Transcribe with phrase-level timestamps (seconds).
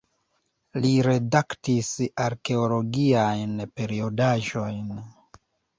[0.85, 1.91] Li redaktis
[2.27, 4.95] arkeologiajn periodaĵojn.